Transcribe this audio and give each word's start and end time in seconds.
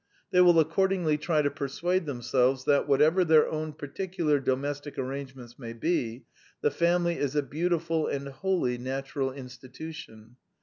They 0.31 0.41
will 0.41 0.59
ac 0.59 0.69
cordingly 0.71 1.19
try 1.21 1.43
to 1.43 1.51
persuade 1.51 2.07
themselves 2.07 2.65
that, 2.65 2.87
what 2.87 3.03
ever 3.03 3.23
their 3.23 3.47
own 3.47 3.73
particular 3.73 4.39
domestic 4.39 4.97
arrangements 4.97 5.59
may 5.59 5.73
be, 5.73 6.25
the 6.61 6.71
family 6.71 7.19
is 7.19 7.35
a 7.35 7.43
beautiful 7.43 8.07
and 8.07 8.27
holy 8.29 8.79
natural 8.79 9.31
institution. 9.31 10.37